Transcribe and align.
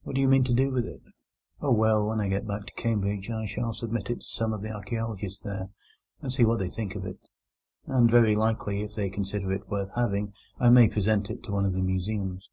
What 0.00 0.14
do 0.14 0.22
you 0.22 0.28
mean 0.28 0.44
to 0.44 0.54
do 0.54 0.72
with 0.72 0.86
it?" 0.86 1.02
"Oh, 1.60 1.72
well, 1.72 2.08
when 2.08 2.20
I 2.20 2.30
get 2.30 2.46
back 2.46 2.64
to 2.64 2.72
Cambridge 2.72 3.28
I 3.28 3.44
shall 3.44 3.74
submit 3.74 4.08
it 4.08 4.20
to 4.20 4.24
some 4.26 4.54
of 4.54 4.62
the 4.62 4.70
archaeologists 4.72 5.40
there, 5.40 5.68
and 6.22 6.32
see 6.32 6.46
what 6.46 6.58
they 6.58 6.70
think 6.70 6.94
of 6.94 7.04
it; 7.04 7.18
and 7.86 8.10
very 8.10 8.34
likely, 8.34 8.80
if 8.80 8.94
they 8.94 9.10
consider 9.10 9.52
it 9.52 9.68
worth 9.68 9.90
having, 9.94 10.32
I 10.58 10.70
may 10.70 10.88
present 10.88 11.28
it 11.28 11.42
to 11.42 11.52
one 11.52 11.66
of 11.66 11.74
the 11.74 11.82
museums." 11.82 12.48